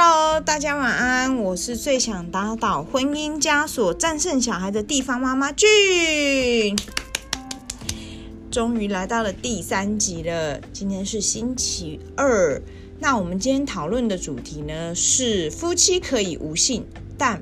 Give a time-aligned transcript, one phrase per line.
[0.00, 1.38] Hello，大家晚安。
[1.38, 6.76] 我是最想打倒婚姻枷锁、战胜小孩的地方妈妈俊。
[8.48, 12.62] 终于来到了第三集了，今天是星期二。
[13.00, 16.86] 那我们今天讨论的主题呢，是夫妻可以无性，
[17.18, 17.40] 但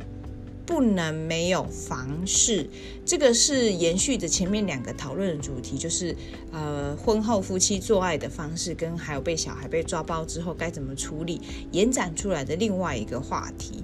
[0.66, 2.68] 不能没有房事，
[3.04, 6.14] 这个是延续着前面两个讨论的主题，就是
[6.50, 11.40] 呃婚后夫妻做爱的方式，跟还有被小孩被抓包之后该怎么处理，
[11.70, 13.80] 延展出来的另外一个话题。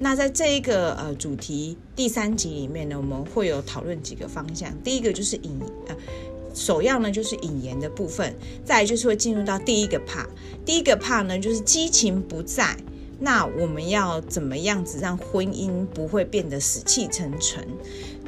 [0.00, 4.76] 那在这一个呃主题第三集里面呢，我们会有讨论几个方向。
[4.82, 5.96] 第一个就是引呃
[6.52, 10.28] 首要呢就是引言的部分，再就是会进入到第一个怕
[10.66, 12.76] 第一个怕呢就是激情不在。
[13.24, 17.66] 那我们要怎么样子让婚姻不会变得死气沉沉？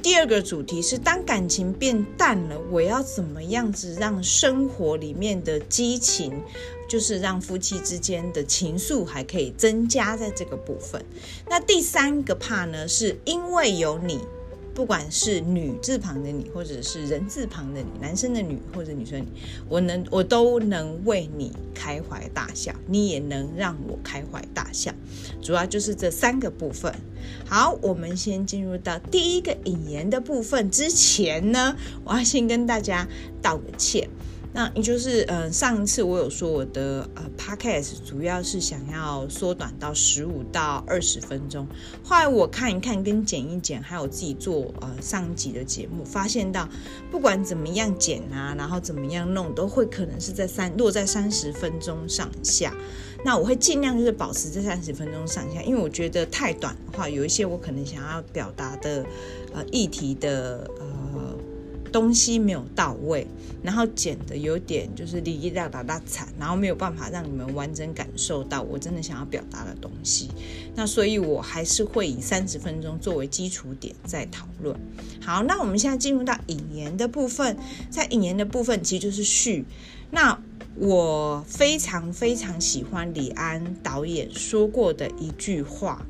[0.03, 6.41] 第二个主题是，当感情变淡了，我要怎么样子让生活里面的激情，
[6.89, 11.05] 就是让夫妻之间的情愫还可以增加在这个部分。
[11.47, 14.21] 那第三个怕呢，是因为有你。
[14.77, 19.29] 不管是女字旁的你，或者是人字旁的你，男生的女或者女生的你，
[19.71, 24.93] 我能我都能为你开怀大笑，你也能让我开怀大笑，
[25.41, 26.95] 主要就是这三个部分。
[27.49, 33.09] 好，我们先进入到第一个引言的部分之前呢，我要先跟大家
[33.41, 34.07] 道个歉。
[34.57, 41.67] 那也就是，嗯，上一次我有说我的呃 podcast 主要是想要缩短到十五到二十分钟。
[42.03, 46.67] 后来我看一看跟剪一剪，还有自己做呃上一集的节目，发现到
[47.11, 52.75] 不管怎么样剪啊，然后怎么样弄，都会可能是在三落在三十分钟上下。
[53.27, 59.05] 那我会尽量就是保持这三十分钟上下，因为我觉得太短的话，有一些我可能想要表达的
[59.53, 61.36] 呃议题的呃。
[61.93, 63.27] 东西没有到位，
[63.63, 70.29] 然后剪的有点就是哩哩啦啦啦惨，然后没有办法让你们完整感受到我真的想要表达的东西。
[70.75, 74.77] 那所以我还是会以三十分钟作为基础点再讨论。
[75.21, 77.57] 好，那我们现在进入到引言的部分，
[77.91, 79.65] 在引言的部分其实就是序。
[80.11, 80.39] 那
[80.77, 86.07] 我非常非常喜欢李安导演说过的一句话。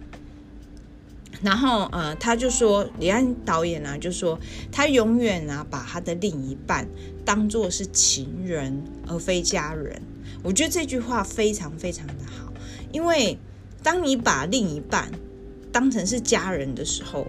[1.42, 4.38] 然后，呃，他就说，李安导演、啊，就说
[4.72, 6.88] 他永远啊，把他的另一半
[7.24, 10.00] 当作是情人，而非家人。
[10.42, 12.52] 我觉得这句话非常非常的好，
[12.91, 13.38] 因为
[13.82, 15.10] 当你把另一半
[15.70, 17.26] 当成是家人的时候，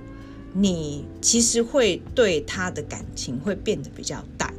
[0.54, 4.54] 你其实会对他的感情会变得比较淡。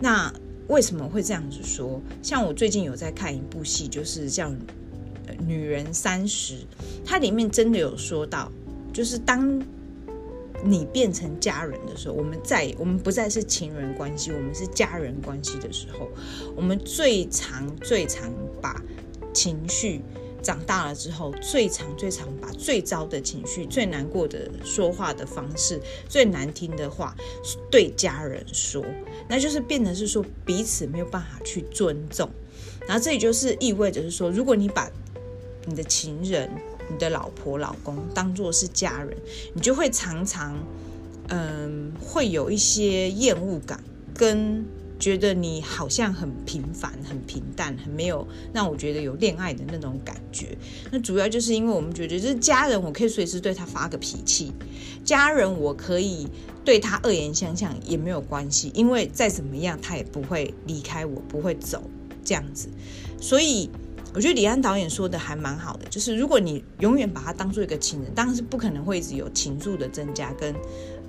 [0.00, 0.32] 那
[0.68, 2.00] 为什么会这样子说？
[2.22, 4.48] 像我最近有在看一部戏，就是叫
[5.46, 6.54] 《女人三十》，
[7.04, 8.50] 它里面真的有说到。
[8.96, 9.62] 就是当
[10.64, 16.08] 你变成家人的时候，我们再我们不再是情人关系，我们是家人关系的时候，
[16.56, 18.82] 我们最常最常把
[19.34, 20.00] 情绪
[20.40, 25.78] 长大了之后，最常最常把最糟的情绪、最难过的说话的方式、
[26.08, 27.14] 最难听的话
[27.70, 28.82] 对家人说，
[29.28, 32.30] 那就是变得是说彼此没有办法去尊重，
[32.88, 34.90] 然后这也就是意味着是说，如果你把
[35.66, 36.50] 你的情人。
[36.88, 39.16] 你的老婆、老公当做是家人，
[39.54, 40.56] 你就会常常，
[41.28, 43.82] 嗯，会有一些厌恶感，
[44.14, 44.64] 跟
[44.98, 50.56] 觉得你好像很平凡、很平淡、很没有让我觉得有恋爱的那种感觉。
[50.90, 54.52] 那主要就是因为我们觉得，就是家人，我可以随时对他发个脾气，
[55.04, 56.26] 家人我可以
[56.64, 61.82] 对他恶言相向也没有关系，因为再怎么样他也不会离开我，不会走
[62.24, 62.68] 这样子，
[63.20, 63.68] 所以。
[64.16, 70.54] 我觉得李安导演说的还蛮好的，就是如果你永远把他当做一个情人，当然是不可能会一直有情愫的增加跟，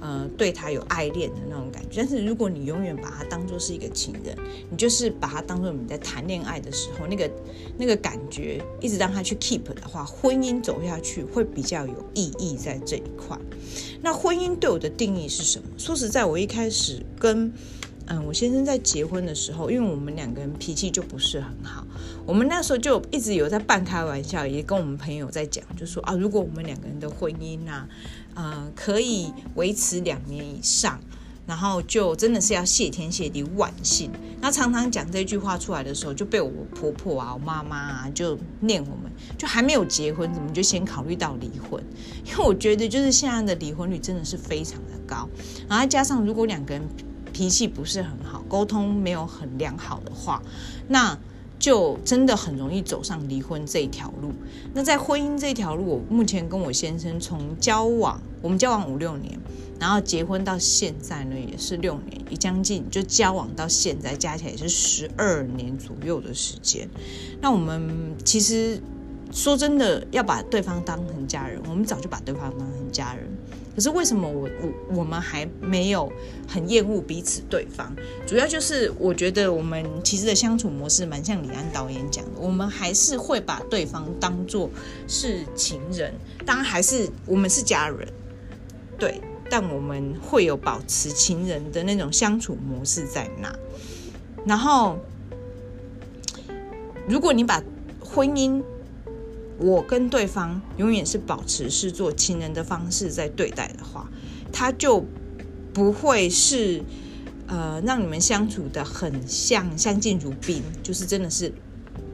[0.01, 2.01] 呃，对他有爱恋的那种感觉。
[2.01, 4.37] 但是如果你永远把他当做是一个情人，
[4.69, 7.31] 你就是把他当做你在谈恋爱的时候那个
[7.77, 13.39] 那个感觉，一直让他去 keep 的话，婚姻走下去会比较有意义在这一块。
[14.01, 15.65] 那婚姻对我的定义是什么？
[15.77, 17.49] 说实在，我一开始跟
[18.09, 21.85] 嗯，我先生在结婚的时候，因为我们两个人脾气就不是很好，
[22.25, 27.85] 我们那时候就一直有在半开玩笑，也跟我们朋友在讲，就说啊，如果我们两个人的婚姻啊，
[28.33, 30.97] 呃，可以维持两年以上，
[31.45, 34.09] 然后就真的是要谢天谢地万幸。
[34.39, 41.83] 那常常讲这句话出来的时候，就被我婆婆啊、我妈妈啊就念我们，就还没有结婚，怎么就先考虑到离婚？
[42.23, 45.27] 因为我觉得就是现在的离婚率真的是非常的高，
[45.67, 46.81] 然后加上如果两个人。
[47.37, 50.41] 脾气不是很好，沟通没有很良好的话，
[50.87, 51.15] 那
[51.59, 54.33] 就真的很容易走上离婚这一条路。
[54.73, 59.39] 那在婚姻这条路，我目前跟我先生从交往，我们交往五六年，
[59.79, 66.89] 然后结婚到现在呢，也是六年，也将近就交往到现在加起来也是十二年左右的时间。
[67.39, 68.81] 那我们其实
[69.31, 73.27] 说真的，要把对方当成家人，我们早就把对方当成家人。
[73.77, 76.11] 可是为什么我我我们还没有
[76.47, 77.95] 很厌恶彼此对方？
[78.25, 84.67] 主要就是我觉得我们其实的相处模式蛮像李安导演讲的，我们还是会把对方当做
[85.07, 86.11] 是情人，
[86.43, 88.11] 当然还是我们是家人，
[88.97, 93.55] 对，但我们会有保持情人的那种相处模式在那。
[94.43, 94.97] 然后，
[97.07, 97.61] 如果你把
[97.99, 98.59] 婚姻，
[99.59, 104.09] 我跟对方永远是保持是做情人的方式在对待的话，
[104.51, 105.03] 他就
[105.73, 106.83] 不会是
[107.47, 111.51] 呃让你们相处的很像相敬如宾，就是真的是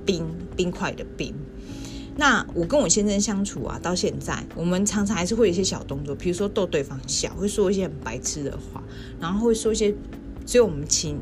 [0.06, 0.26] 冰
[0.56, 1.34] 冰块的冰。
[2.16, 8.84] 那我跟我先生相处啊，到现在我们常常还是会有一些小动作，比如说逗对方笑，会说一些很白痴的话，
[9.20, 9.94] 然后会说一些
[10.46, 11.20] 只有我们情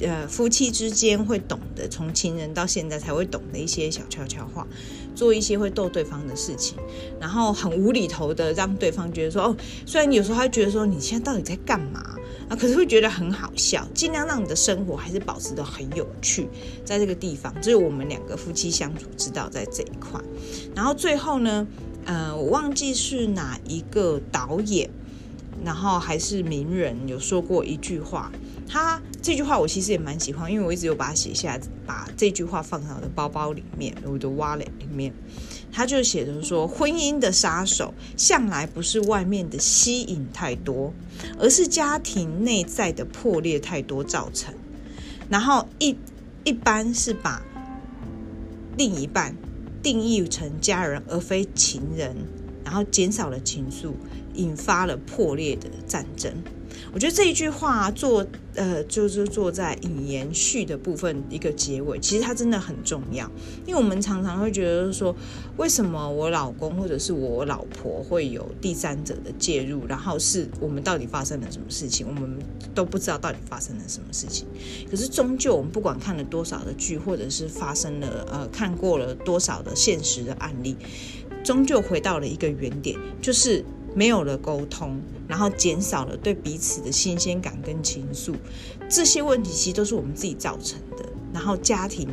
[0.00, 4.66] 呃夫妻之间会懂得，从情人到现在才会懂的一些小悄悄话。
[5.14, 6.76] 做一些会逗对方的事情，
[7.20, 9.56] 然后很无厘头的让对方觉得说哦，
[9.86, 12.00] 虽然有时候他觉得说你现在到底在干嘛
[12.48, 16.48] 啊，可是会觉得很好笑，尽量让你的生活还是保持得很有趣，
[16.84, 20.20] 在这个地方只有我们两个夫妻相处之道在这一块。
[20.74, 21.66] 然后最后呢，
[22.04, 24.90] 呃，我忘记是哪一个导演，
[25.64, 28.30] 然后还是名人有说过一句话。
[28.66, 35.14] 他这句话我其实也蛮喜欢，因为我一直有把它写下，把这句话放在我的包包里面，我的 wallet 里面。
[35.72, 40.92] 他就写着说：“婚姻的杀手向来不是外面的吸引太多，
[41.38, 44.52] 而是家庭内在的破裂太多造成。
[45.30, 45.96] 然后一
[46.44, 47.42] 一般是把
[48.76, 49.34] 另一半
[49.82, 52.14] 定义成家人而非情人，
[52.62, 53.94] 然后减少了情愫，
[54.34, 56.30] 引发了破裂的战争。”
[56.92, 58.24] 我觉得这一句话做
[58.54, 63.28] 呃，就是做在引言序的部分一个结尾，其实它真的很重要，
[63.66, 65.14] 因为我们常常会觉得说，
[65.56, 72.38] 为什么我老公或者是我老婆会有第三者的介入，然后是我们到底发生了什么事情，我们
[72.74, 74.46] 都不知道到底发生了什么事情。
[74.88, 80.76] 可是终究我们不管看了多少的剧，或者是发生了呃看过了多少的现实的案例，
[81.42, 83.64] 终究回到了一个原点，就是。
[83.96, 85.00] 没有了沟通，
[85.34, 88.34] 然后减少了对彼此的新鲜感跟情愫，
[88.88, 91.04] 这些问题其实都是我们自己造成的。
[91.32, 92.08] 然后家庭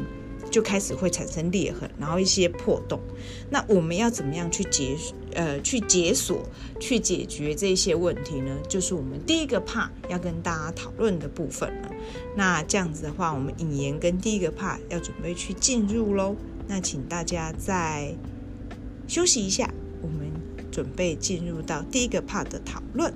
[0.50, 3.00] 就开始会产生裂痕，然后一些破洞。
[3.48, 4.98] 那我们要怎么样去解
[5.36, 6.42] 呃去解锁、
[6.80, 8.58] 去解决这些问题呢？
[8.68, 11.92] 就是我们第一个 part 要跟大家讨论的部分了。
[12.36, 16.36] 那这样子的话，我们引言跟第一个 part 要准备去进入喽。
[16.68, 18.16] 那请大家再
[19.08, 19.72] 休息一下，
[20.72, 23.14] 准备进入到第一个 part 的讨论。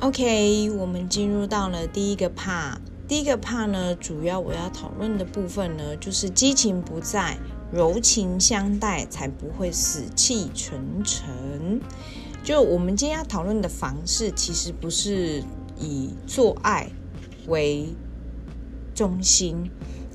[0.00, 2.78] OK，我们进入到了第一个 part。
[3.08, 7.36] 第一个 part 呢，主要我要讨论的部分呢，就是激情不在，
[7.72, 11.80] 柔情相待，才不会死气沉沉。
[12.46, 15.42] 就我们今天要讨论的房事，其实不是
[15.76, 16.88] 以做爱
[17.48, 17.88] 为
[18.94, 19.68] 中心，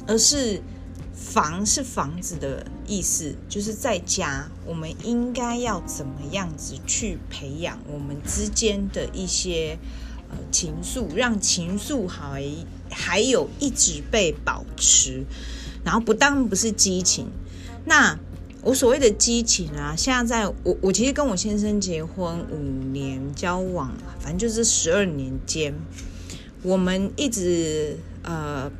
[0.07, 0.61] 而是
[1.13, 9.77] 房是房子的意思，就是在家我们应该要怎么样子去培养我们之间的一些
[10.29, 12.49] 呃情愫，让情愫还
[12.89, 15.25] 还有一直被保持，
[15.83, 17.27] 然后不当不是激情，
[17.83, 18.17] 那。
[18.63, 22.57] 我所谓的激情啊，现在在我我其实跟我先生结婚五
[22.91, 25.73] 年交往，反正就是十二年间，
[26.61, 28.71] 我们一直呃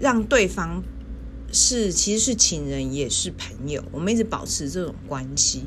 [0.00, 0.82] 让对方
[1.52, 5.64] 是其实是情人也是朋友，我们一直保持这种关系。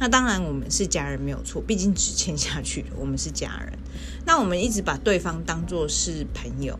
[0.00, 3.78] 那当然我们是家人没有错，毕竟只签下去，我们是家人。
[4.26, 6.76] 那我们一直把对方当作是朋友，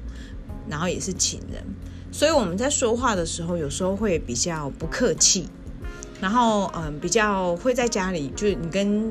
[0.68, 1.62] 然后也是情人，
[2.10, 5.46] 所以我们在说话的时候，有时候会比较不客气。
[6.20, 9.10] 然后，嗯，比较会在家里，就是你跟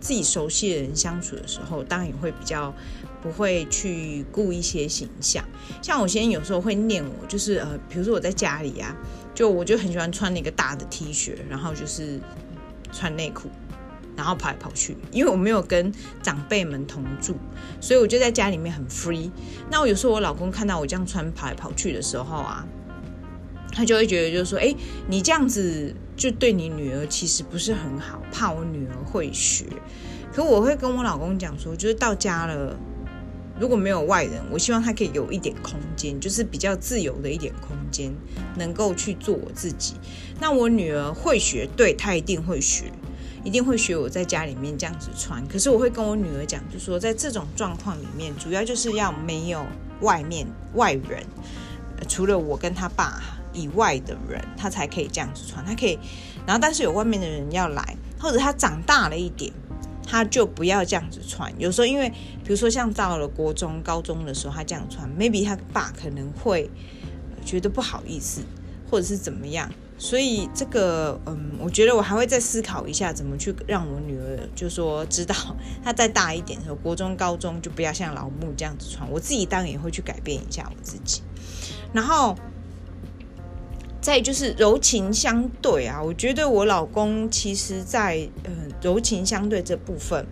[0.00, 2.72] 自己熟悉的人相处的时候，当然也会比较
[3.22, 5.44] 不会去顾一些形象。
[5.82, 8.96] 像我先生有时候会念我，就是呃，比如说我在家里啊，
[9.34, 12.18] 就我就很喜欢穿那个大的 T 恤，然后就是
[12.90, 13.50] 穿内裤，
[14.16, 14.96] 然后跑来跑去。
[15.12, 17.36] 因为我没有跟长辈们同住，
[17.82, 19.30] 所以我就在家里面很 free。
[19.70, 22.66] 那我有时候我老公看到我这样穿跑来跑去的时候啊。
[23.78, 24.74] 他就会觉得，就是说，哎，
[25.06, 29.66] 你这样子就对你女儿其实不是很好，怕我女儿会学。
[30.32, 32.76] 可我会跟我老公讲说，就是到家了，
[33.60, 38.12] 如果没有外人，我希望他可以有一点空间，就是比较自由的一点空间，
[38.56, 39.94] 能够去做我自己。
[40.40, 42.86] 那我女儿会学，对，她一定会学。
[43.44, 45.46] 一定会学我在家里面这样子穿。
[45.46, 49.64] 可是我会跟我女儿讲，就说在这种状况里面，主要就是要没有
[50.00, 50.44] 外面
[50.74, 51.24] 外人，
[52.08, 55.64] 除了我跟他爸以外的人，他才可以这样子穿。
[55.64, 55.98] 他可以，
[56.46, 59.52] 然后但是有外面的人要来，或者他长大了一点，
[60.06, 61.52] 他就不要这样子穿。
[61.58, 62.08] 有时候因为，
[62.44, 66.70] 比如说像到了国中、高中的时候，他这样穿，maybe 他爸可能会
[67.44, 68.42] 觉得不好意思，
[68.90, 69.70] 或者是怎么样。
[70.00, 75.34] 所以这个，嗯，我觉得我还会再思考一下，怎么去让我女儿，就说知道
[75.82, 79.10] 她再大一点的时候，国中、高中就不要像老木这样子穿。
[79.10, 81.20] 我自己当然也会去改变一下我自己。
[81.92, 82.36] 然后，
[84.00, 90.26] 再就是柔情相对啊，我觉得我老公其实在，嗯，柔情相对这部分，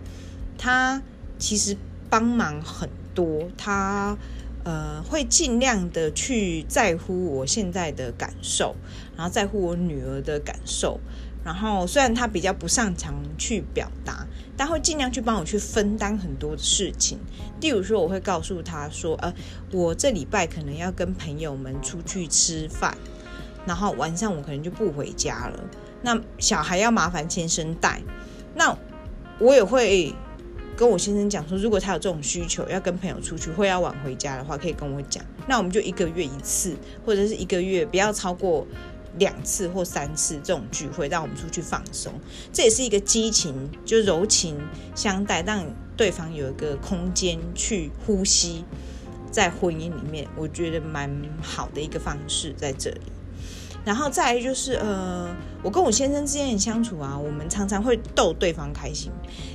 [0.57, 1.01] 他
[1.37, 1.77] 其实
[2.09, 4.17] 帮忙很多，他。
[4.63, 8.75] 呃，会尽量的去在乎我现在的感受，
[9.15, 10.99] 然后在乎我女儿的感受，
[11.41, 17.17] 然后虽然他比较不擅长去表达，但会尽量去帮我去分担很多的事情。
[17.61, 19.33] 例如说，我会告诉他说，呃，
[19.71, 22.97] 我这礼拜可能要跟朋友们出去吃饭，
[23.67, 25.59] 然后晚上我可能就不回家了。
[26.01, 28.01] 那小孩要麻烦先生带，
[28.55, 28.75] 那
[29.37, 30.15] 我也会。
[30.75, 35.25] 跟我先生讲说，如果他有这种需求，要跟朋友出去，或要晚回家的话，可以跟我讲。
[35.47, 38.63] 那我们就一个月一次，或者是一个月不要超过
[39.17, 42.13] 两次或三次这种聚会，让我们出去放松。
[42.53, 44.55] 这也是一个激情，就柔情
[44.93, 48.63] 相待，让对方有一个空间去呼吸，
[49.31, 51.09] 在婚姻里面，我觉得蛮
[51.41, 53.01] 好的一个方式在这里。
[53.87, 59.09] 然后再来就是，呃，我跟我先生之间的相处啊，我们常常会逗对方开心，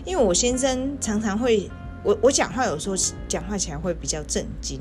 [0.07, 1.71] 因为我先生常常会，
[2.03, 2.97] 我我讲话有时候
[3.29, 4.81] 讲话起来会比较震惊，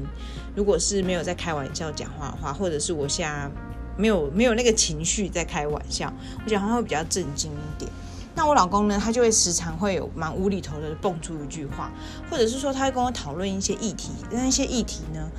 [0.55, 3.51] 如果是没有在开玩笑讲话的话，或者是我现在
[3.97, 6.13] 没有没有那个情绪在开玩笑，
[6.45, 7.91] 我讲话会比较震惊一点。
[8.33, 11.91] 那我老公呢，他就会时常会有蛮无厘头的蹦出一句话，
[12.29, 15.29] 或者是说他会跟我讨论一些议题，那一些议题呢，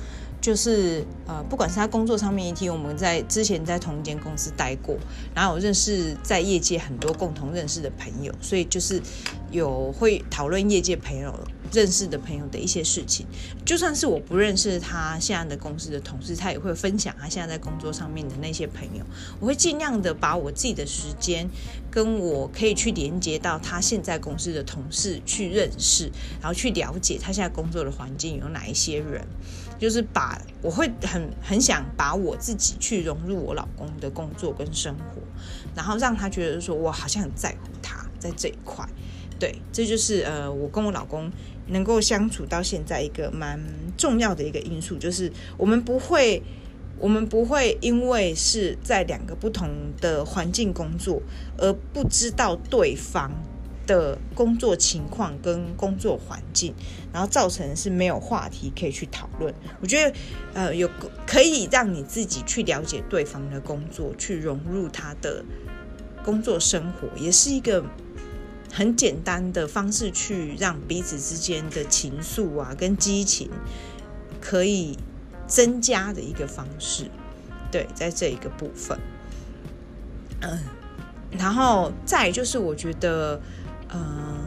[0.43, 4.97] 就是呃，不管是他工作上面议题，我们在之前在同一间公司待过，
[5.33, 9.01] 然后我认识在业界很多共同认识的朋友，所以就是
[9.51, 11.33] 有会讨论业界朋友
[11.71, 13.25] 认识的朋友的一些事情。
[13.63, 19.05] 就算是我不认识他现在的公司的同事，他也会分享他现在在工作上面的那些朋友。
[19.39, 21.49] 我会尽量的把我自己的时间
[21.89, 29.25] 跟我可以去连接到他现在公司的同事去认识，然后去了解他现在工作的环境有哪一些人。
[29.79, 35.21] 就是把我会很很想把我自己去融入我老公的工作跟生活，
[35.75, 38.87] 然后让他觉得说我好像很在乎他在这一块，
[39.37, 41.29] 对，这就是呃我跟我老公
[41.67, 43.59] 能够相处到现在一个蛮
[43.97, 46.41] 重要的一个因素，就是我们不会
[46.99, 51.21] 我们不会因为是在两个不同的环境工作
[51.57, 53.31] 而不知道对方
[53.85, 56.73] 的工作情况跟工作环境，
[57.11, 59.53] 然后造成是没有话题可以去讨论。
[59.81, 60.15] 我觉得，
[60.53, 60.89] 呃，有
[61.27, 65.43] 可以让你自己去了解对方的工作，去融入他的
[66.23, 67.83] 工作生活，也是一个
[68.71, 73.49] 很简单的方式，去让彼此之间的情愫啊跟激情
[74.39, 74.97] 可以
[75.45, 77.11] 增加的一个方式。
[77.69, 78.97] 对，在这一个部分，
[80.39, 80.59] 嗯，
[81.37, 83.41] 然后再就是我觉得。
[83.93, 84.39] 嗯，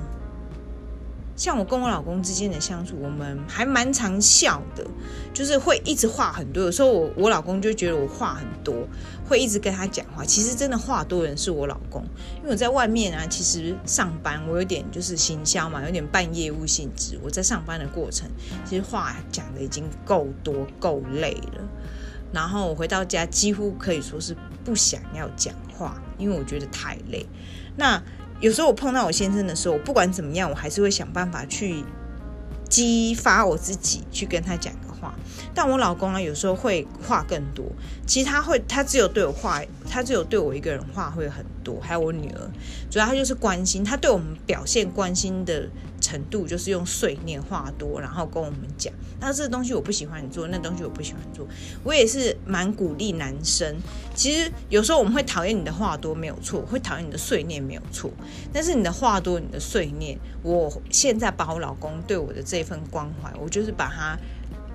[1.36, 4.84] 像我跟我老公之间的相处，我们还蛮常笑的，
[5.32, 6.64] 就是会一直话很多。
[6.64, 8.88] 有时候我我老公就觉得我话很多，
[9.28, 10.24] 会一直跟他讲话。
[10.24, 12.02] 其实真的话多人是我老公，
[12.38, 17.20] 因为我在外面啊，其实上班我有点就是行销嘛，有点半业务性质。
[17.22, 18.28] 我在上班的过程，
[18.64, 21.68] 其实话讲的已经够多够累了。
[22.32, 27.24] 然后我回到家，几乎可以说是不想要讲话，因为我觉得太累。
[27.76, 28.02] 那
[28.40, 31.84] 有时候我碰到我先生的时候，不管怎么样，我还是会想办法去
[32.68, 35.14] 激发我自己去跟他讲个话。
[35.54, 37.64] 但我老公啊，有时候会话更多。
[38.06, 41.80] 其实他会，他只有对我话，他只有对我一个人话会很多。
[41.80, 42.50] 还有我女儿，
[42.90, 45.68] 主要他就是关心，他对我们表现关心的。
[46.06, 51.44] 程度就是用碎念话多，然后跟我们讲，那这个东西我不喜欢你做，那东西我不喜欢做。
[51.82, 53.74] 我也是蛮鼓励男生。
[54.14, 58.08] 其实有时候我们会讨厌你的话多，没有错；会讨厌你的碎念，没有错。
[58.52, 64.16] 但是你的话多，你的碎念，我现在把我老公对我的这份关怀，我就是把它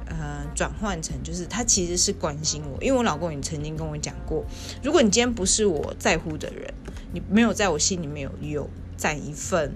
[0.07, 2.83] 呃转换成，就是他其实是关心我。
[2.83, 4.43] 因为我老公也曾经跟我讲过，
[4.83, 6.73] 如果你今天不是我在乎的人，
[7.13, 9.71] 你没有在我心里面有有占一份，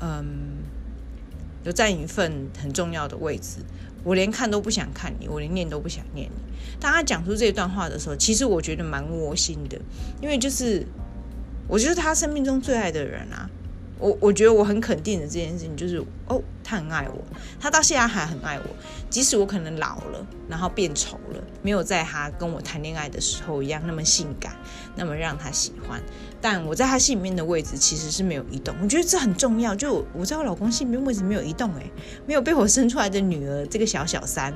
[0.00, 0.55] 嗯。
[1.66, 3.56] 就占一份很重要的位置，
[4.04, 6.54] 我连看都不想看你，我连念都不想念你。
[6.78, 9.76] 当他讲出这段话的时候，其实我觉得蛮窝心的，
[10.22, 10.86] 因为就是
[11.66, 13.50] 我就是他生命中最爱的人啊。
[13.98, 17.24] 我我觉得我很肯定的这件事情就是，哦，他很爱我，
[17.58, 18.64] 他到现在还很爱我，
[19.08, 24.54] 即使我可能老了，然后变丑了，没有在他跟我谈恋爱的时候一样那么性感，
[24.96, 25.98] 那么让他喜欢，
[26.42, 28.74] 但我在他心里面的位置其实是没有移动。
[28.82, 31.90] 我觉得这很重要，就我在我老公心里面位置没有移动，诶，
[32.26, 34.52] 没有被我生出来的女儿这个小小三，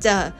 [0.00, 0.32] 这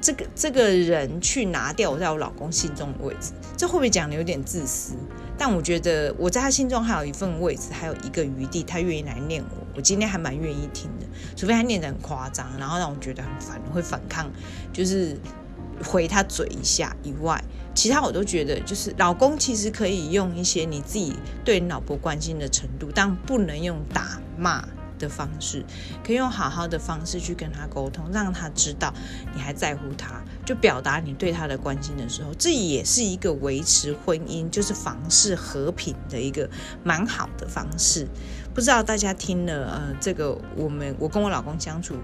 [0.00, 4.94] 这个这个人去拿掉我在我老公心中的位置，这会不会讲的有点自私？
[5.38, 11.06] 但我觉得我在他心中还有一份位置，还有一个余地，他愿意来念我，我今天还蛮愿意听的。
[11.36, 14.30] 除非他念得很夸张，然后让我觉得很烦，会反抗，
[14.72, 15.16] 就是
[15.84, 17.42] 回他嘴一下以外，
[17.74, 24.64] 其他我都觉得就是老公其实可以用一些你自己对你老婆关心的程度，但不能用打骂
[25.02, 25.64] 的方式，
[26.04, 28.94] 可以用好好的方式去跟他沟通，让他知道
[29.34, 36.48] 你还在乎他，就表达你对他的关心的时候，这也是一个维持婚姻，就是房事和平的一个
[36.84, 38.06] 蛮好的方式。
[38.54, 41.96] 不知道大家听了呃，这个我们我跟我老公相处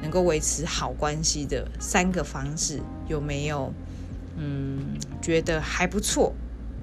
[0.00, 3.74] 能够维持好关系的三个方式，有没有
[4.38, 6.32] 嗯觉得还不错？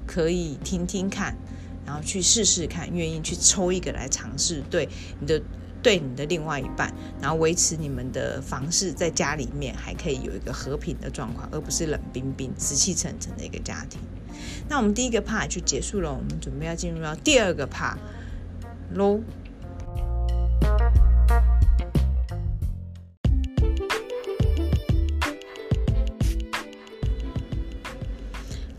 [0.05, 1.37] 可以听听看，
[1.85, 4.87] 然后去试试看，愿意去抽一个来尝试，对
[5.19, 5.41] 你的。
[5.83, 13.99] 对你的另外一半，然后维持你们的房事在家里面还可以有一个和平的状况，而不是冷冰冰、死气沉沉的一个家庭。
[14.69, 17.97] 那我们第一个趴就结束了，我们准备要进入到第二个 part
[18.93, 19.19] 喽。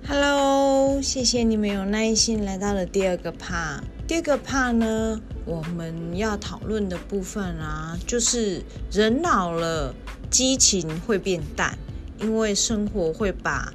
[0.08, 3.82] Hello，谢谢你们有耐心来到了第二个趴。
[4.06, 9.94] 第二个趴呢，我们要讨论的部分啊，就是人老了，
[10.30, 11.78] 激情会变淡，
[12.18, 13.72] 因为生活会把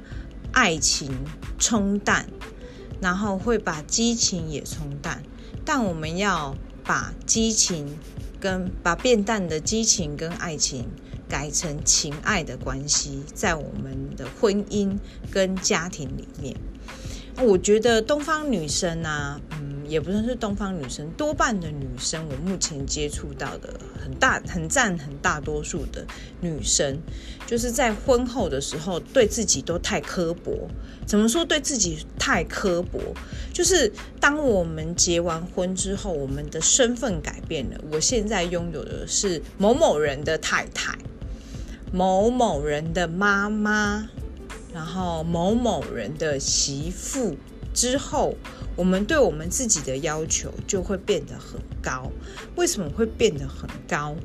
[0.52, 1.12] 爱情
[1.58, 2.26] 冲淡，
[3.00, 5.22] 然后会把激情也冲淡。
[5.64, 7.96] 但我们要把激情
[8.40, 10.88] 跟把变淡的激情跟爱情
[11.28, 14.98] 改成情爱的关系，在我们的婚姻
[15.30, 16.56] 跟家庭里面。
[17.42, 23.68] 我觉得东方女生啊，嗯，也不算是东方女生，多半的女生，我目前接触到的
[24.00, 26.06] 很大、很占很大多数的
[26.40, 26.96] 女生，
[27.44, 30.68] 就是在婚后的时候对自己都太刻薄。
[31.04, 33.00] 怎么说对自己太刻薄？
[33.52, 40.96] 就是当我们结完婚之后，我们的身份改变了，我现在拥有的是某某人的太太，
[41.92, 44.08] 某某人的妈妈。
[44.72, 47.36] 然后某某人的媳妇
[47.74, 48.36] 之后，
[48.80, 52.10] 我们对我们自己的要求就会变得很高。
[52.56, 54.16] 为什么会变得很高？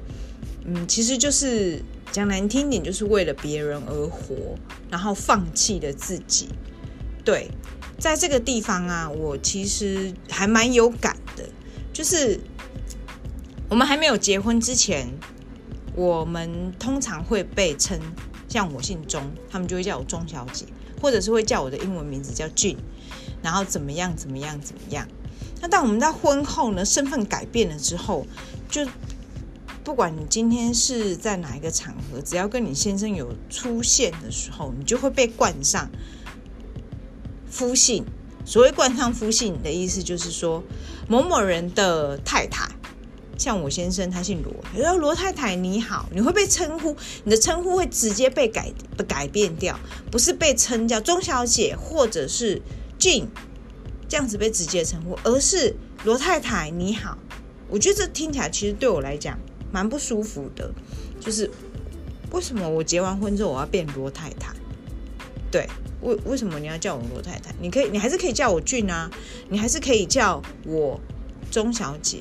[0.63, 4.57] 嗯，其实就是讲难听点，就是为了别人而活，
[4.89, 6.47] 然后放弃了自己。
[7.25, 7.51] 对，
[7.99, 11.43] 在这个地方啊，我其实还蛮有感的，
[11.91, 12.39] 就是
[13.67, 15.09] 我们还没有结婚之前，
[15.97, 17.99] 我们通常会被称。
[18.47, 20.65] 像我姓钟，他们就会叫我钟小姐，
[21.01, 22.77] 或者是会叫我的英文名字叫 June，
[23.41, 25.07] 然后怎么样怎么样怎么样。
[25.61, 28.25] 那当我们在婚后呢，身份改变了之后，
[28.69, 28.85] 就
[29.83, 35.89] 不管你今天是在哪一个场合，只要跟你先生有出现的时候，你就会被冠上
[37.49, 38.05] 夫姓。
[38.45, 40.63] 所谓冠上夫姓的意思，就是说
[41.07, 42.69] 某某人的太太。
[43.37, 48.71] 像我先生，他姓罗，然后罗太太你好，你会被称呼，你的称呼会直接被改
[49.07, 49.77] 改变掉，
[50.09, 52.61] 不是被称叫钟小姐或者是
[52.97, 53.27] 俊
[54.07, 57.17] 这样子被直接称呼，而是罗太太你好。
[57.67, 59.39] 我觉得这听起来其实对我来讲
[59.71, 60.71] 蛮不舒服的，
[61.19, 61.49] 就是
[62.31, 64.53] 为什么我结完婚之后我要变罗太太？
[65.51, 65.67] 对，
[66.01, 67.53] 为为什么你要叫我罗太太？
[67.59, 69.09] 你可以，你还是可以叫我俊啊，
[69.49, 70.99] 你还是可以叫我
[71.49, 72.19] 钟小姐。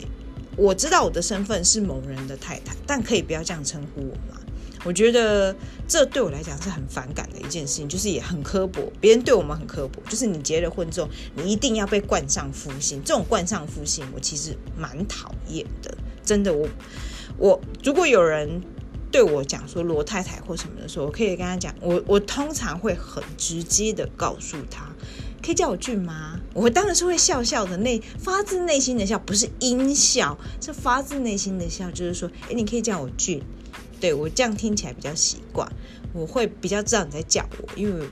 [0.57, 4.41] 我知道我的身份是某人的太太，但可以不要这样称呼我吗？
[4.85, 5.57] 我觉得
[5.89, 8.93] 这对我来讲是很反感的一件事情，就是也很刻薄。
[9.01, 13.03] 别人对我们很刻薄，就是你结了婚之后，你一定要被冠上夫姓。
[13.05, 15.97] 这种冠上夫姓，我其实蛮讨厌的。
[16.25, 16.69] 真的，我
[17.39, 18.63] 我如果有人
[19.11, 24.87] 对我讲说罗太太或什么的时候，我可以跟他讲，我我通常会很直接的告诉他。
[25.43, 26.41] 可以叫我俊吗？
[26.55, 31.91] 我当然是会笑笑的，内发自内心的笑，不是阴笑，是发自内心的笑。
[31.91, 33.43] 就是说，诶，你可以叫我俊，
[34.05, 35.67] 对，我这样听起来比较习惯，
[36.13, 38.07] 我会比较知道你在叫我，因为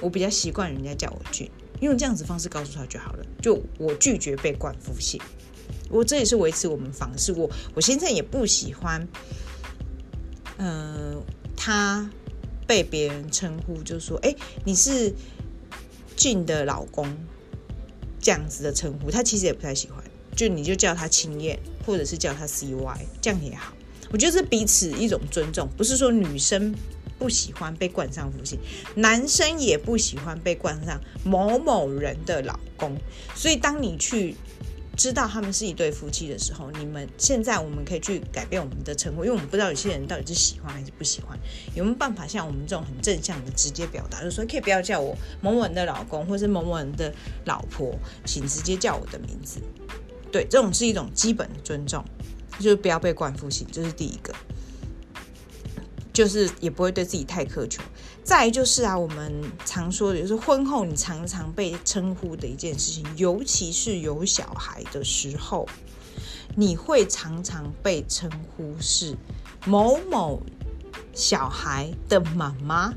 [0.00, 1.48] 我比较习惯人家叫我俊，
[1.80, 3.24] 用这样子方式告诉他就好了。
[3.40, 5.22] 就我拒绝被冠夫姓，
[5.88, 7.32] 我这也是维持我们房事。
[7.32, 9.06] 我我现在也不喜欢，
[10.56, 11.22] 嗯、
[11.56, 12.10] 他
[12.66, 15.14] 被别人称呼，就说，诶，你是。
[16.16, 17.16] 俊的老公，
[18.18, 20.02] 这样子的称呼，他其实也不太喜欢。
[20.34, 21.56] 就你就叫他青燕，
[21.86, 23.72] 或者是叫他 CY，这样也好。
[24.10, 26.74] 我觉得是彼此一种尊重，不是说女生
[27.18, 28.58] 不喜欢被冠上夫姓，
[28.94, 32.96] 男生也不喜欢被冠上某某人的老公。
[33.34, 34.36] 所以当你去
[34.96, 41.38] 知道他们是一对夫妻的时候，你们现在我们可以去改变我们的称呼，因为我们不知道有些人到底是喜欢还是不喜欢。
[41.74, 47.12] 有没有办法像我们这种很正向的直接表达，就是说可以不要叫我某某人的老公，或是某某人的
[47.44, 49.60] 老婆，请直接叫我的名字。
[50.30, 52.04] 对，这种是一种基本的尊重。
[52.58, 54.34] 就是不要被灌夫姓，这是第一个，
[56.12, 57.82] 就是也不会对自己太苛求。
[58.24, 65.66] 再就是啊，我们常说的就是婚后你常常被称呼的一件事情，尤其是有小孩的时候，
[66.54, 69.16] 你会常常被称呼是
[69.64, 70.42] 某某
[71.14, 72.92] 小孩的妈妈，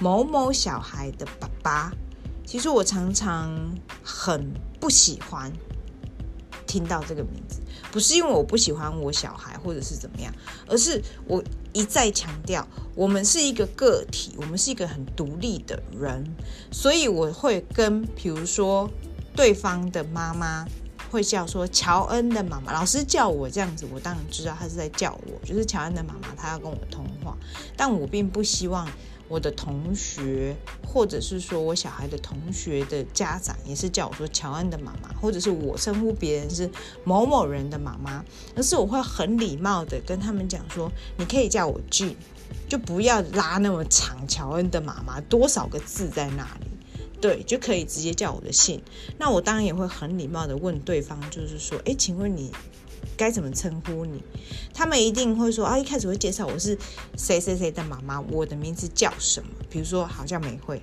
[0.00, 1.92] 某某小孩的爸爸。
[2.44, 3.56] 其实我常常
[4.02, 5.52] 很不喜欢
[6.66, 7.60] 听到这个名字。
[7.96, 10.30] 不是因为我不喜欢我小孩，或者是怎么样，
[10.68, 16.22] 而是我一再强调，我们是一个个体，我们是一个很独立的人，
[16.70, 18.86] 所以我会跟，比如说
[19.34, 20.66] 对方的妈妈
[21.10, 27.34] 会叫说乔恩的妈妈，老师叫我这样子，我当然知道他是在叫我，就是乔恩的妈妈，他要跟我通话，
[27.78, 28.86] 但我并不希望。
[29.28, 30.54] 我的同学，
[30.86, 36.70] 或者是说我小孩的同学的家长，也是叫我说乔恩的妈妈，或者是我称呼别人是
[37.04, 42.16] 某某人的妈妈，而是我会很礼貌的跟他们讲说，你可以叫我 j
[42.68, 46.66] 就不要拉那么长，乔恩的妈妈多少个字在那里，
[47.20, 48.80] 对，就可以直接叫我的姓。
[49.18, 52.52] 那我当然也会很礼貌的问对方，就是说，哎，请问你？
[53.16, 54.22] 该怎么称呼你？
[54.74, 56.76] 他们一定会说啊，一开始会介绍我是
[57.16, 59.48] 谁谁谁的妈妈，我的名字叫什么？
[59.70, 60.80] 比如说，好像美惠，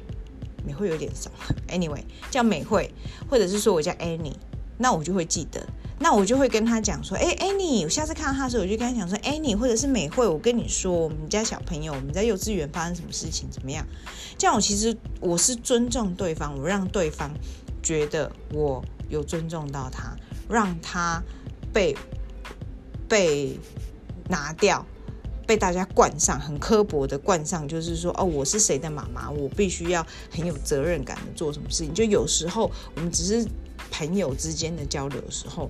[0.65, 1.29] 美惠有点熟。
[1.69, 2.91] Anyway，叫美惠，
[3.29, 4.33] 或者是说我叫 Annie，
[4.77, 5.65] 那我就会记得，
[5.99, 13.85] 那我就会跟他讲说，哎，Annie，我下次看到他的时候，我就跟他讲说，Annie，或者是美惠，我跟你说，我们家小朋友我们在幼稚园发生什么事情，怎么样？
[14.37, 17.31] 这样我其实我是尊重对方，我让对方
[17.81, 20.15] 觉得我有尊重到他，
[20.49, 21.21] 让他
[21.73, 21.95] 被。
[23.05, 23.59] 被
[24.27, 24.83] 拿掉，
[25.45, 31.93] 被大家冠上很刻薄的冠上，就是说哦，我是谁的妈妈，我必须要很有责任感的做什么事情。
[31.93, 33.47] 就有时候我们只是
[33.91, 35.69] 朋友之间的交流的时候，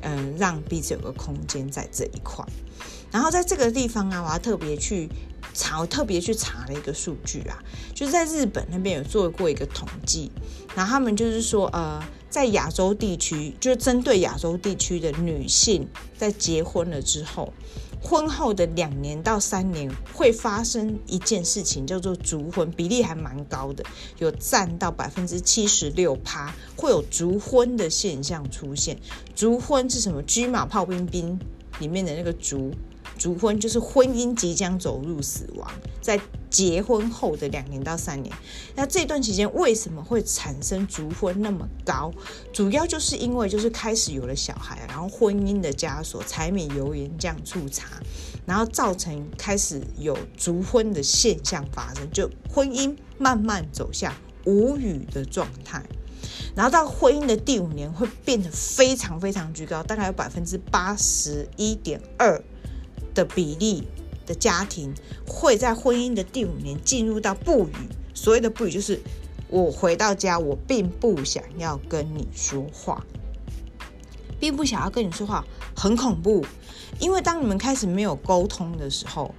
[0.00, 2.44] 嗯，让彼此有个空间在这一块。
[3.12, 5.08] 然后在这个地方啊，我要特别去
[5.54, 7.56] 查，我特别去查了一个数据啊，
[7.94, 10.32] 就是在日本那边有做过一个统计，
[10.74, 12.02] 然后他们就是说呃。
[12.30, 17.52] 在亚洲地区，就是针对亚洲地区的女性，在结婚了之后，
[18.00, 23.84] 婚后的两年到三年会发生一件事情，叫做族婚，比例还蛮高的，
[24.18, 28.96] 有占到百分之七十六趴，会有族婚的现象出现。
[29.34, 30.22] 族婚是什么？
[30.22, 31.38] 车马炮兵兵
[31.80, 32.70] 里面的那个族。
[33.20, 38.34] 卒婚就是婚姻即将走入死亡，在结婚后的两年到三年，
[38.74, 42.10] 那这段期间为什么会产生足婚那么高？
[42.50, 48.00] 主要就是因为就是开始有了小孩，然后婚姻的枷锁，柴米油盐酱醋茶，
[48.46, 54.14] 然后造成开始有足婚的现象发生，就婚姻慢慢走向
[54.46, 55.84] 无语的状态，
[56.56, 62.42] 然后到婚姻的第五年会变得非常非常居高，大概有百分之八十一点二。
[63.14, 63.84] 的比例
[64.26, 64.92] 的家庭
[65.26, 67.74] 会在婚姻的第五年进入到不语，
[68.14, 69.00] 所谓的不语就是
[69.48, 73.04] 我回到家，我并不想要跟你说话，
[74.38, 75.44] 并不想要跟你说话，
[75.74, 76.44] 很恐怖。
[76.98, 79.34] 因为当你们开始没有沟通的时候，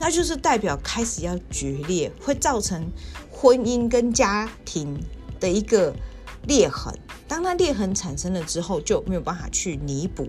[0.00, 2.90] 那就是代表开始要决裂，会造成
[3.30, 4.98] 婚姻跟家庭
[5.38, 5.94] 的一个
[6.46, 6.92] 裂痕。
[7.26, 10.28] 当它裂痕产生了之后，就没有办法去弥补。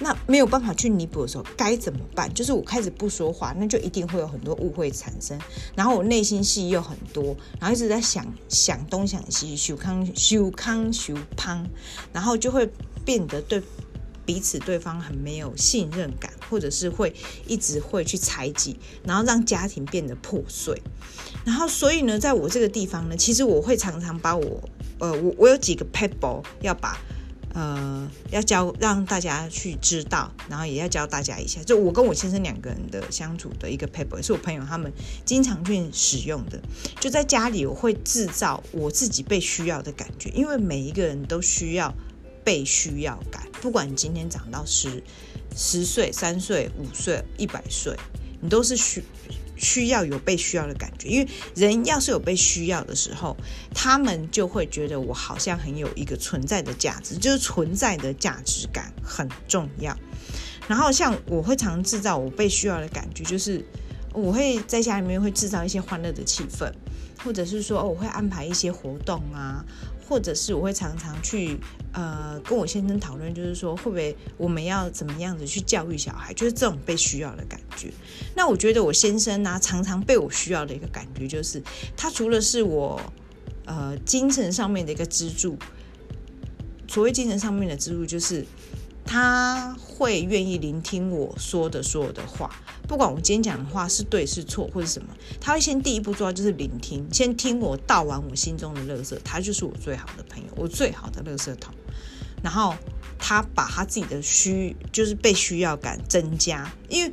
[0.00, 2.32] 那没有办法去弥补的时候，该怎么办？
[2.34, 5.38] 就是我开始不说话，那就一定会有很多误会产生。
[5.76, 11.64] 然后我内心戏又很多，然后一直在想想东想西，修康修康修胖，
[12.12, 12.68] 然后就会
[13.04, 13.62] 变得对
[14.26, 17.14] 彼此对方很没有信任感，或者是会
[17.46, 20.82] 一直会去猜忌，然后让家庭变得破碎。
[21.44, 24.60] 然后所以呢，在我这个地方呢，其实我会常常把我
[24.98, 26.98] 呃，我我有几个 pebble 要把。
[27.54, 31.62] 呃，要教让大家去知道，然后也要教大家一下。
[31.62, 34.92] 就我跟我先生两个人的相处的一个 paper，是我朋友他们
[35.24, 36.60] 经常去使用的。
[36.98, 41.94] 就在家里，我会制造我自己被需要的感觉，因为每一个人都需要
[42.42, 43.46] 被需要感。
[43.62, 45.00] 不管你今天长到十
[45.56, 47.96] 十岁、三岁、五岁、一百岁，
[48.40, 49.02] 你都是需
[49.56, 53.36] 需要有被需要的感觉，因为人要是有被需要的时候，
[53.74, 59.96] 他们就会觉得我好像很有一个存在的价值，就是存在的价值感很重要。
[60.66, 63.64] 然后像我会常制造我被需要的感觉，就是
[64.14, 66.72] 我会在家里面会制造一些欢乐的气氛，
[67.22, 69.62] 或者是说，我会安排一些活动啊。
[70.06, 71.58] 或者是我会常常去
[71.92, 77.90] 呃跟我先生讨论，就是说会不会我们要怎么样子去教育小孩，就是这种被需要的感觉。
[78.36, 81.62] 那我觉得我先生呢、常常被我需要的一个感觉，就是
[81.96, 83.00] 他除了是我
[83.64, 85.56] 呃精神上面的一个支柱，
[86.86, 88.44] 所谓精神上面的支柱，就是
[89.04, 92.50] 他会愿意聆听我说的所有的话。
[92.88, 95.08] 不管我今天讲的话是对是错或者什么，
[95.40, 101.72] 他会先第一步做到就是聆听，先听我道完我心中的乐色，他就是我最好的朋友，我最好的乐色桶。
[102.42, 102.74] 然后
[103.18, 107.12] 他把他自己的需，就是被需要感增加，因为。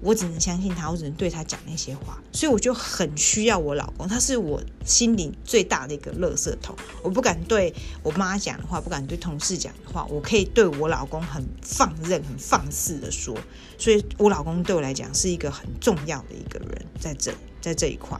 [0.00, 6.76] 我只能相信他，我只能对他讲那些话，所以我就很需要我老公，他是我心里最大的一个垃圾桶。
[7.02, 13.36] 我不敢对我妈讲的话，不敢对同事讲的话，我可以对我老公很放任、很放肆的说。
[13.76, 18.18] 所以我老公对我来讲是一个很重要的一个人，在这，在这一块。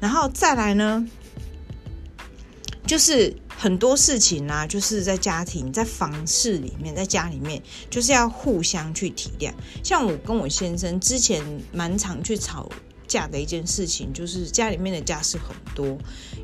[0.00, 1.06] 然后再来呢，
[2.86, 3.36] 就是。
[3.56, 9.52] 很多事情啊，就是在家庭、在房事里面，在家里面，就是要互相去体谅。
[9.82, 12.68] 像我跟我先生之前蛮常去吵
[13.06, 15.96] 架的一件事情，就是家里面的家事很多。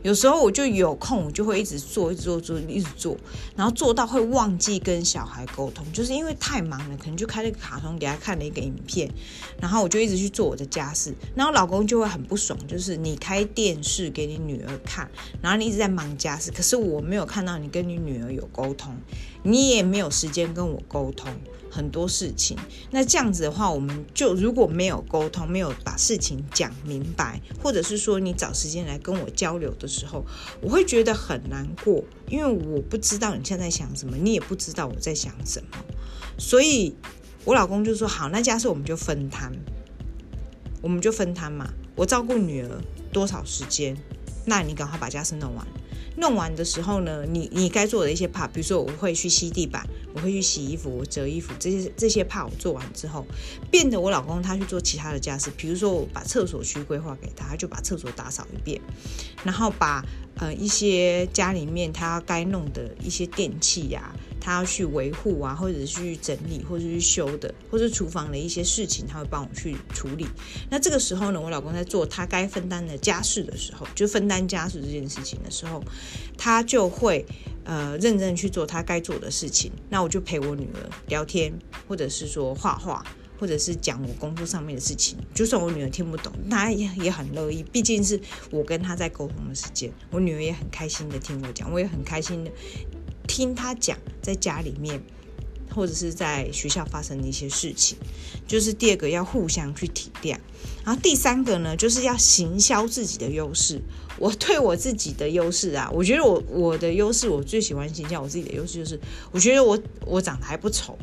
[0.02, 3.16] 有时候我就有空，我就会一直做，一直做，做，一直做，
[3.54, 9.10] 然后做到会忘记跟小孩沟通，就是因为太忙了，可能就开了个卡通给他看了一个影片，
[9.60, 15.10] 然后我就一直去做我的家事，然后老公就会很不爽，就是你开电视给你女儿看，
[15.42, 18.96] 然后你一直在忙家事，可是我没有看到你跟你女儿有沟通，
[19.42, 21.30] 你也没有时间跟我沟通。
[21.70, 22.56] 很多事情，
[22.90, 30.24] 那这样子的话，我们就如果没有沟通，没有把事情讲明白，或者是说你找时间来跟我交流的时候，
[30.60, 35.78] 我会觉得很难过，因为我不知道你现在想什么，你也不知道我在想什么，
[36.38, 36.94] 所以
[37.44, 39.52] 我老公就说好，那家事我们就分摊，
[40.82, 42.80] 我们就分摊嘛，我照顾女儿
[43.12, 43.96] 多少时间，
[44.44, 45.66] 那你赶快把家事弄完。
[46.20, 53.26] 弄完的时候呢，你你该做的一些怕比如说我会去吸地板，我会去洗衣服，我折衣服，这些这些怕我做完之后，
[53.70, 58.80] 变得我老公他去做其他的家事，比如说我把厕所区规划给他，他就把厕所打扫一遍，
[59.42, 60.04] 然后把
[60.36, 70.26] 呃一些家里面他该弄的一些电器呀、他要去维护啊，或者去整理，或者去修的，或者厨房的一些事情，他会帮我去处理。
[70.70, 75.84] 那这个时候呢，我老公在做他该分担的家事的时候，就分担家事这件事情的时候，
[76.38, 77.24] 他就会
[77.64, 79.70] 呃认真去做他该做的事情。
[79.88, 81.52] 那我就陪我女儿聊天，
[81.86, 83.04] 或者是说画画，
[83.38, 85.18] 或者是讲我工作上面的事情。
[85.34, 92.50] 就算我女儿听不懂，她也也很乐意，毕竟是我跟她在沟通的时间，我女儿也很开心的听我讲，我也很开心的。
[93.30, 95.00] 听他讲，在家里面
[95.72, 97.96] 或者是在学校发生的一些事情，
[98.44, 100.36] 就是第二个要互相去体谅。
[100.84, 103.80] 然后第三个呢，就是要行销自己的优势。
[104.18, 108.98] 我对我自己的优势啊，我觉得我我的优势，我最喜欢行销我自己的优势，就是
[109.30, 110.98] 我觉得我我长得还不丑，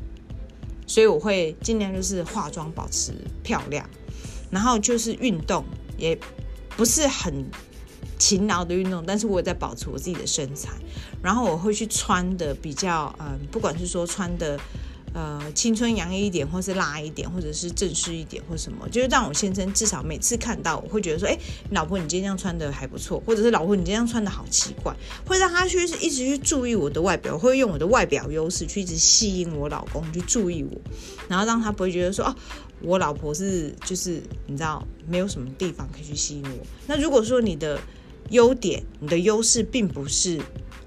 [0.85, 3.89] 所以我会尽量就是化妆保持漂亮，
[4.51, 5.63] 然后就是运动
[5.97, 6.19] 也
[6.75, 7.45] 不是很。
[8.17, 10.71] 勤劳的运动，但是我也在保持我自己的身材，
[11.21, 14.59] 然后我会去穿的比较，嗯、呃，不管是说穿的，
[15.13, 21.37] 呃，青春洋溢一点，或是辣一点，或者是正式一点，或什么，就是让我先生至少每次看到，我会觉得说，哎，
[21.71, 30.79] 老婆，你今天这样穿的还不错，或者是老婆，你今天这样穿的好奇怪，会让他去一直去注意我的外表，会用我的外表优势去一直吸引我老公去注意我，
[31.27, 32.35] 然后让他不会觉得说，哦，
[32.81, 36.65] 我老婆是就是你知道没有什么地方可以去吸引我。
[36.85, 37.79] 那如果说你的
[38.29, 40.39] 优点，你的优势并不是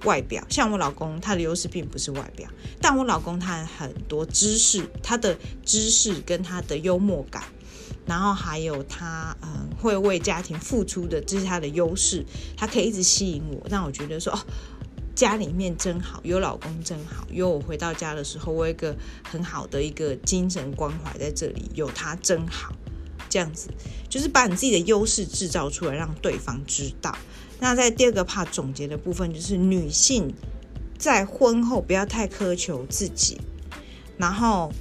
[0.05, 2.49] 外表，像我老公，他的优势并不是外表，
[2.81, 7.43] 但我老公他很多知识，他的知识跟他的幽默感，
[8.07, 12.25] 然后还有他嗯会为家庭付出的，这是他的优势，
[12.57, 14.39] 他可以一直吸引我，让我觉得说哦，
[15.15, 22.75] 家里面真好，有老公真好，有我回到家的时候，我有一个很好的一个精神关怀在这里，有他真好。
[23.31, 23.71] 这样子，
[24.11, 27.17] 就是把你自己的优势制造出来，让对方知道。
[27.59, 30.35] 那在第二个怕总结的部分，就是女性
[30.99, 33.41] 在婚后不要太苛求自己，
[34.19, 34.73] 然后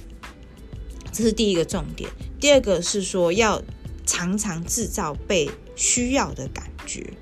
[1.12, 2.10] 这是第一个重点。
[2.40, 3.62] 第二个是说要
[4.04, 7.12] 常常制造被需要的感觉，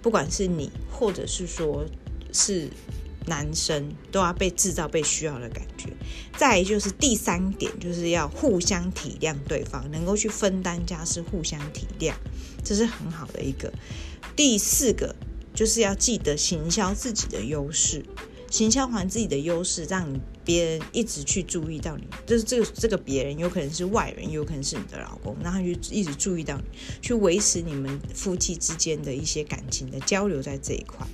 [0.00, 1.84] 不管是你，或者是说
[2.32, 2.70] 是
[3.26, 5.90] 男生都要被制造被需要的感觉。
[6.36, 12.14] 再就是第三点，就是要互相体谅对方，能够去分担家事，互相体谅，
[12.64, 13.72] 这是很好的一个。
[14.34, 15.14] 第四个
[15.54, 18.04] 就是要记得行销自己的优势。
[18.48, 20.08] 行销还自己的优势，让
[20.44, 22.04] 别人一直去注意到你。
[22.24, 26.64] 就是这个这个别人有可能是外人，有可能是你的老公，然后他就一直注意到你，
[27.02, 31.04] 去维持你们夫妻之间的一些感情的交流在这一块。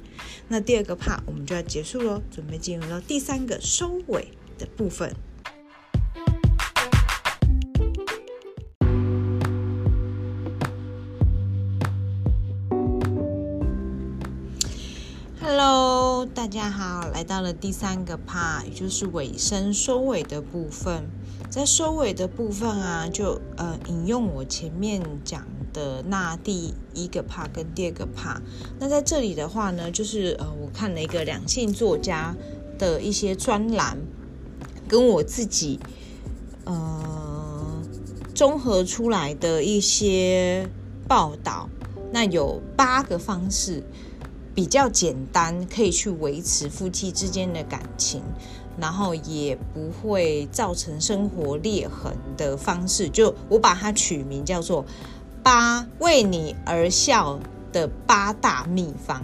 [0.49, 4.29] 那第二个 part 我们就要结束喽，准备进入到第三个收尾
[4.59, 5.15] 的部分。
[15.41, 21.09] Hello，大家好，来到了第三个 part，也就是尾声收尾的部分。
[21.51, 28.41] 在收尾的部分啊，就呃引用我前面讲的那第一个怕跟第二个怕。
[28.79, 32.35] 那在这里的话呢，就是呃我看了一个两性作家
[32.79, 33.99] 的一些专栏，
[34.89, 35.79] 跟我自己
[36.65, 37.83] 呃
[38.35, 40.69] 综合出来的一些
[41.09, 41.69] 报道。
[42.13, 43.83] 那有八个方式。
[44.55, 48.23] 比较简单，可以去维持夫妻之间的感情，
[48.79, 54.85] 然后也不会造成生活裂痕的方式，就我把它取名叫做
[55.43, 57.39] “八为你而笑
[57.73, 59.23] 的八大秘方”，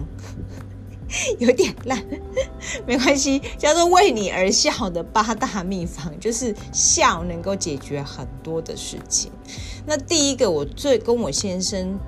[1.39, 2.05] 有点烂，
[2.87, 9.31] 没关系，叫做“为你而笑的八大秘方”，就是笑能够解决很多的事情。
[9.87, 11.99] 那第一个，我最跟我先生。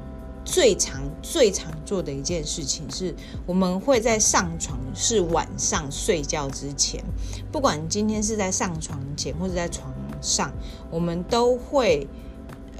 [0.42, 3.14] 最常、最常做的一件事情是，
[3.46, 7.04] 我们会在上床，是晚上睡觉之前，
[7.52, 9.92] 不管今天是在上床前或者在床
[10.22, 10.50] 上，
[10.90, 12.08] 我们都会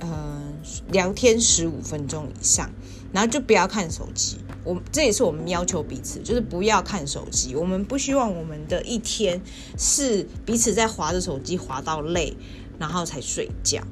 [0.01, 0.50] 呃
[0.91, 2.71] 聊天十五分钟以上，
[3.13, 4.39] 然后就不要看手机。
[4.63, 7.55] 我这也是我们要求彼此，就是不要看手机。
[7.55, 9.41] 我们不希望我们的一天
[9.79, 12.37] 是彼此在划着手机划到累，
[12.79, 13.83] 然后才睡觉。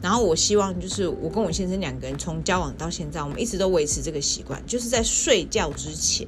[0.00, 6.26] 然后我希望就是我跟我先生两个人从交往到现在，我们一直都维持这个习惯，就是在睡觉之前，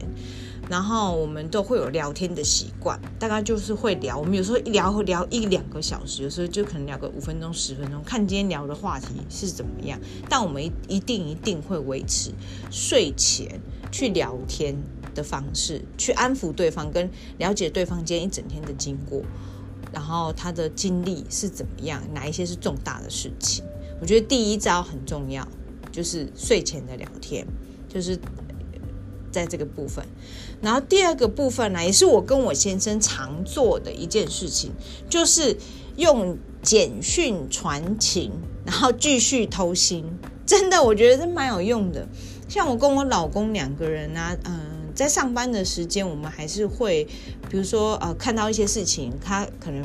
[0.69, 4.19] 然后我们都会有聊天的习惯，大概就是会聊。
[4.19, 10.01] 我们有时候一聊聊一两个小时，有时候就可能聊个五分钟、十分钟，看今天聊的话题是怎么样。
[10.29, 12.33] 但我们一定一定会维持
[12.71, 13.61] 睡前
[13.93, 14.75] 去聊天
[15.15, 19.23] 的方式，去安抚对方，跟了解对方今天一整天的经过。
[19.93, 22.03] 然后他的经历是怎么样？
[22.13, 23.65] 哪一些是重大的事情？
[24.01, 25.47] 我觉得第一招很重要，
[25.93, 27.47] 就是睡前的聊天，
[27.89, 28.19] 就是
[29.31, 30.05] 在这个部分。
[30.65, 34.73] 然后第二个部分呢，也是我跟我先生常做的一件事情，
[35.09, 35.57] 就是
[35.97, 38.33] 用简讯传情，
[38.65, 40.05] 然后继续偷心。
[40.47, 42.09] 真的，我觉得是蛮有用的。
[42.49, 44.73] 像我跟我老公两个人啊，嗯。
[44.95, 47.05] 在上班的时间，我们还是会，
[47.51, 49.85] 比如说，呃，看到一些事情，他可能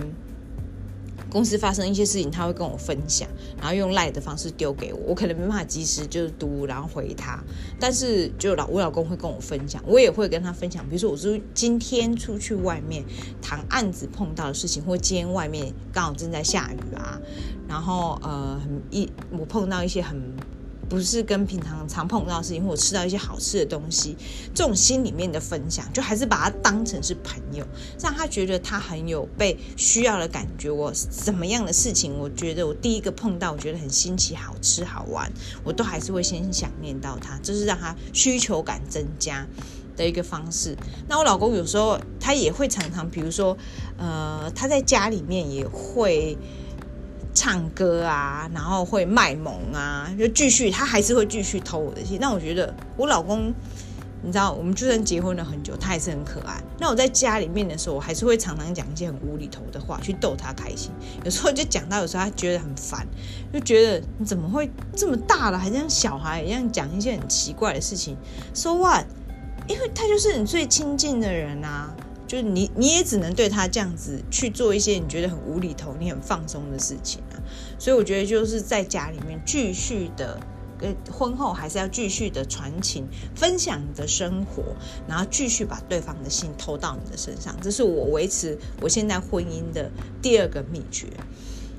[1.29, 7.39] 公司发生一些事情，他会跟我分享，然后用赖的方式丢给我，我可能没办法及时就是读，然后回他，
[7.79, 13.03] 但是就老我老公会跟我分享，我也会跟他分享，比如说我是今天出去外面
[13.41, 17.19] 谈案子碰到的事情，或今天外面刚好正在下雨啊，
[17.67, 20.19] 然后呃，一我碰到一些很。
[20.89, 24.17] 不是跟平常常碰到的事情，或者吃到一些好吃的东西，
[24.55, 27.63] 这种心里面的分享，就还是把它当成是朋友，
[28.01, 30.71] 让他觉得他很有被需要的感觉。
[30.71, 35.31] 我怎么样的事情，我觉得我第一个碰到，我觉得很新奇、好吃、好玩，
[35.63, 39.45] 我都还是会先想念到他，这是让他需求感增加
[39.95, 40.75] 的一个方式。
[41.07, 43.55] 那我老公有时候他也会常常，比如说，
[43.97, 46.35] 呃，他在家里面也会。
[47.33, 52.17] 唱歌啊，然后会卖萌啊，就继续，他还是会继续偷我的心。
[52.19, 53.53] 那我觉得我老公，
[54.21, 56.61] 你知道，我们就算结婚了很久，他还是很可爱。
[56.79, 60.91] 那我在家里面的时候，我还是会常常讲一些很无厘头的话去逗他开心。
[61.23, 63.07] 有时候就讲到，有时候他觉得很烦，
[63.53, 68.17] 就觉得你怎么会这么大了，还像小孩一样讲一些很奇怪的事情
[68.53, 69.05] ？So what？
[69.67, 71.95] 因为他就是你最亲近的人啊。
[72.29, 77.41] 就是你，你也只能对他这样子去做一些你觉得很无厘头、你很放松的事情啊。
[77.79, 80.39] 所以我觉得就是在家里面继续的，
[80.79, 84.61] 呃，婚后还是要继续的传情、分享你的生活，
[85.07, 87.57] 然后继续把对方的心投到你的身上。
[87.63, 89.89] 这是我维持我现在婚姻的
[90.21, 91.07] 第二个秘诀。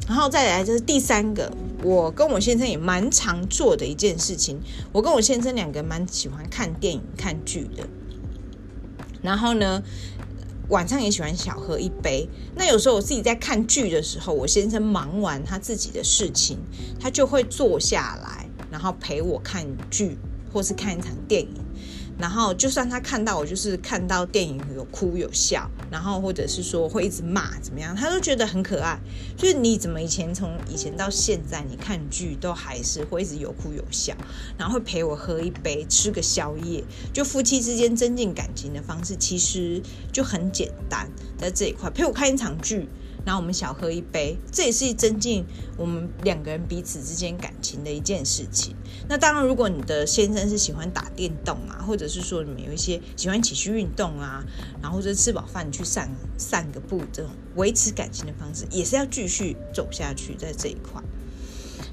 [0.09, 1.53] 然后再来就是第三个，
[1.85, 4.61] 我跟我先生也蛮常做的一件事情。
[4.91, 7.87] 我跟我先生两个蛮喜欢看电影、看剧的。
[9.23, 9.83] 然后呢，
[10.71, 12.29] 晚上也喜欢小喝一杯。
[12.57, 16.59] 那有时候我自己在看剧的时候，我先生忙完他自己的事情，
[16.99, 20.17] 他就会坐下来，然后陪我看剧，
[20.53, 21.55] 或是看一场电影。
[22.21, 29.01] 然后就算他看到我，就是看到电影有哭有笑，然后或者是说会一直骂怎么样，他都觉得很可爱。
[29.37, 34.15] 就是你怎么以前从以前到现在，你看剧都还是会一直有哭有笑，
[34.59, 42.89] 然后会陪我喝一杯，吃个宵夜，就夫妻之间增进感情的方式其实就很简单，在这一块陪我看一场剧。
[43.25, 45.45] 然后我们小喝一杯，这也是增进
[45.77, 48.75] 我们两个人彼此之间感情的一件事情。
[49.09, 54.45] 那当然，如果你的先生是喜欢打电动啊，或者是说你们有一些喜欢一起去运动啊，
[54.83, 61.03] 然后或者吃饱饭去散散个步，这种维持感情的方式，也是要继续走下去在这一块。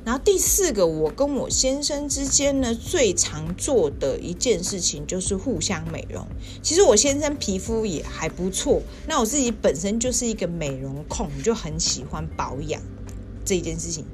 [0.08, 6.26] 然后第四个，我跟我先生之间呢，最常做的一件事情就是互相美容。
[6.64, 12.82] 其实我先生皮肤也还不错，那我自己本身就是一个美容控，就很喜欢保养
[13.44, 14.06] 这一件事情，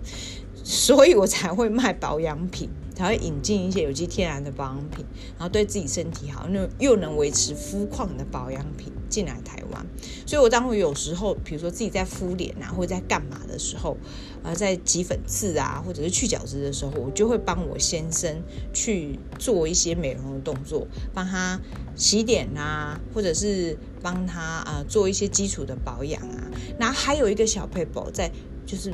[0.63, 2.71] 所以我才会卖保养品。
[2.95, 5.03] 才会引进一些有机天然的保养品，
[5.39, 9.85] 然后对自己身体好，那又能维持肤况的保养品进来台湾。
[10.25, 13.95] 所以我当我有时候，比如说自己在敷脸啊，或者在干嘛的时候，
[14.41, 18.41] 呃，在挤粉刺啊，或者是去角质的时候，我就会帮我先生
[18.73, 21.61] 去做一些美容的动作，帮他
[21.95, 26.49] 洗脸啊，或者是帮他啊、呃、做一些基础的保养啊。
[26.79, 28.31] 然后还有一个小撇步在
[28.65, 28.91] 就是。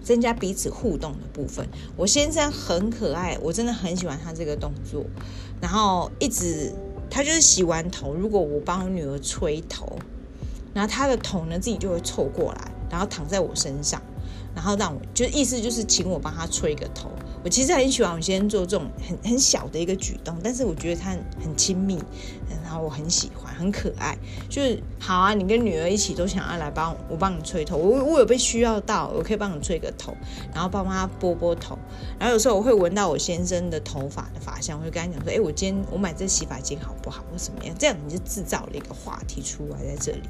[0.00, 5.04] 增加彼此互动的部分，我先生很可爱，我真的很喜欢他这个动作。
[5.60, 6.72] 然后一直
[7.10, 9.98] 他就是洗完头，如果我帮我女儿吹头，
[10.74, 14.00] 然后他的头呢自己就会凑过来，然后躺在我身上，
[14.54, 17.10] 然后让我就意思就是请我帮他吹个头。
[17.44, 21.10] 我其实很喜欢我先生做这种很很小的一个举动，但是我觉得他
[21.42, 21.98] 很亲密，
[22.62, 24.16] 然后我很喜欢，很可爱。
[24.48, 30.14] 就是好啊，你跟女儿一起都想要来帮我帮你吹头，我我有被需要到，我可以帮你吹个头，
[30.52, 31.78] 然后帮他拨拨头。
[32.18, 37.24] 然后有时候我会闻到我先生的头发的发香，我就跟他讲说：“哎，我今天我买这洗发精好不好？
[37.30, 40.28] 或什么样？”这样你就制造了一个话题出来在这里，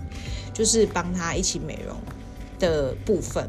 [0.53, 1.97] 就是帮他一起美容
[2.59, 3.49] 的部分。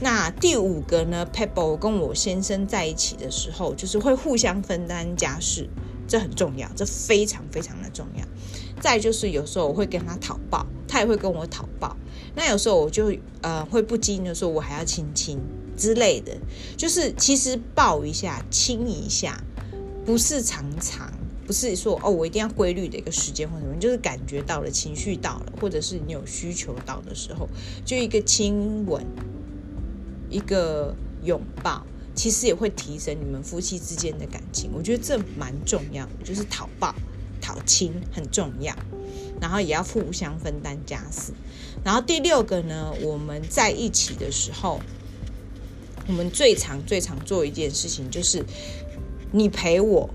[0.00, 5.68] 那第五个呢，Pebble 跟我先生在一起的时候，就是会互相分担家事，
[6.06, 8.24] 这很重要，这非常非常的重要。
[8.80, 11.96] 再就是有时候我会跟他讨抱，他也会跟我讨抱。
[12.36, 15.36] 那有时候我就呃会不经意的说，我还要亲亲
[15.76, 16.32] 之类的。
[16.76, 19.42] 就是其实抱一下、亲一下，
[20.06, 21.12] 不是常常，
[21.44, 27.48] 不是说哦我一定要规律的一个时间或什么，就是感觉到了、情绪到了，或者是你有需求到的时候，
[27.84, 29.04] 就一个亲吻。
[30.30, 34.70] 一个拥抱，其实也会提升你们夫妻之间的感情。
[34.74, 36.94] 我觉得这蛮重要的，就是讨抱、
[37.40, 38.74] 讨亲很重要，
[39.40, 41.32] 然后也要互相分担家事。
[41.84, 44.80] 然后第六个呢，我们在一起的时候，
[46.06, 48.44] 我们最常、最常做一件事情，就是
[49.32, 50.10] 你陪我，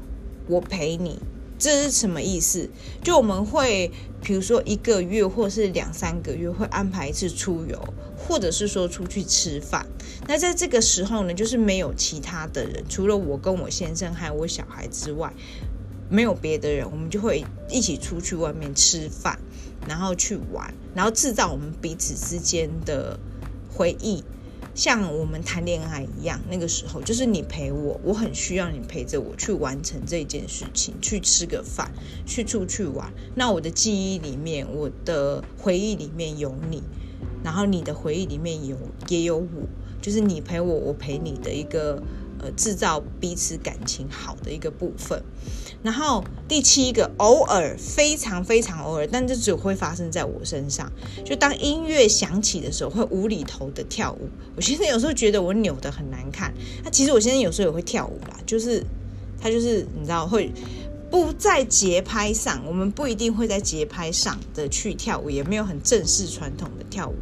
[0.48, 1.20] 我陪你。
[1.58, 2.70] 这是什么意思？
[3.04, 3.92] 就我们会，
[4.22, 9.86] 比如说一个月或是两三个月会安排一次出游，或者是说出去吃饭。
[10.28, 15.32] 那在这个时候呢，就是没有其他的人，除了我跟我先生还有我小孩之外，
[16.10, 19.40] 没有别的人，我们就会一起出去外面吃饭，
[19.88, 23.20] 然后去玩，然后制造我们彼此之间的
[23.72, 24.24] 回忆。
[24.76, 31.92] 像我们谈恋爱一样，那个时候就是你陪我，我很需要你陪着我去完成这件事情，去吃个饭，
[32.26, 33.14] 去出去玩。
[33.36, 36.82] 那我的记忆里面，我的回忆里面有你，
[37.44, 38.78] 然后你的回忆里面有
[39.10, 39.48] 也有我，
[40.02, 42.02] 就是你陪我，我陪你的一个。
[42.44, 45.24] 呃，制造彼此感情好的一个部分。
[45.82, 50.92] 然后第七个，偶尔非常非常偶尔，但这只会发生在我身上。
[51.24, 54.28] 就当音乐响起的时候，会无厘头的跳舞。
[54.58, 58.38] 我现在有时候觉得我扭得很难看，那其实我现在有时候也会跳舞啦。
[58.46, 58.84] 就是
[59.40, 60.52] 他就是你知道会
[61.10, 67.16] 不在节拍上，我们不一定会在节拍上的去跳舞，也没有很正式传统的跳舞。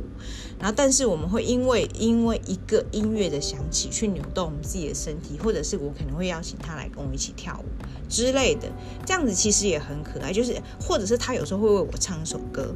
[0.61, 7.65] 然后，但是我们会因为因为一个音乐的响起，去扭动我们自己的身体，或者是我可能会邀请他来跟我一起跳舞
[8.07, 8.71] 之类的，
[9.03, 10.31] 这样子其实也很可爱。
[10.31, 12.75] 就是，或者是他有时候会为我唱一首歌，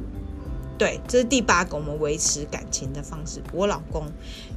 [0.76, 3.40] 对，这是第八个我们维持感情的方式。
[3.52, 4.10] 我老公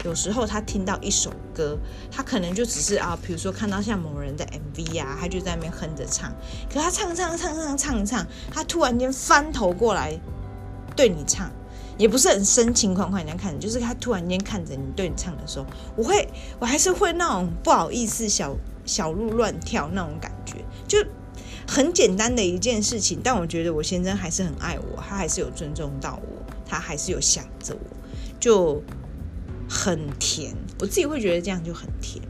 [0.04, 1.78] 有时候他听到一首歌，
[2.10, 6.34] 他可能就只是啊，比如说看到像某人的 MV 啊，他就在那边哼着唱，
[6.68, 10.20] 可他唱唱唱唱唱唱，他突然间翻头过来
[10.96, 11.52] 对你唱。
[12.00, 16.28] 也不是很深情款款这样看，就是他突然间看着你对你唱的时候，我会，
[16.58, 20.56] 我还是会那种不好意思小小鹿乱跳那种感觉，
[20.88, 20.98] 就
[21.68, 27.98] 很简单的一件事情，但我觉得我先生还是很爱我，他还是有尊重到我，他还是有想着我，
[28.40, 28.82] 就
[29.70, 32.24] 很甜，我自己会觉得这样就很甜。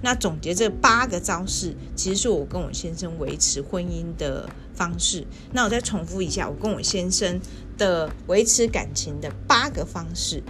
[0.00, 5.26] 那总结这八个招式，其实是我跟我先生维持婚姻的方式。
[5.52, 7.40] 那我再重复一下，我跟我先生
[7.78, 10.42] 的维持感情的八个方式，